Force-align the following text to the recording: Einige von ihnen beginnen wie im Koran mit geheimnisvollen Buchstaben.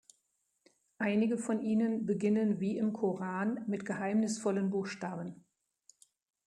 Einige 0.97 1.37
von 1.37 1.61
ihnen 1.61 2.07
beginnen 2.07 2.59
wie 2.59 2.75
im 2.75 2.91
Koran 2.91 3.63
mit 3.67 3.85
geheimnisvollen 3.85 4.71
Buchstaben. 4.71 5.45